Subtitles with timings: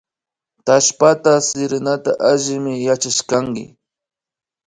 [0.65, 3.63] Tallpata siranata allimi yachashkanki